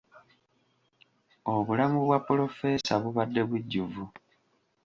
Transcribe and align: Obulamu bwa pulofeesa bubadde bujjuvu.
Obulamu 1.53 1.97
bwa 2.05 2.19
pulofeesa 2.25 2.93
bubadde 3.03 3.41
bujjuvu. 3.49 4.03